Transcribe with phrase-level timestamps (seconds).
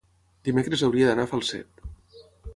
[0.47, 1.87] dimecres hauria d'anar a Falset.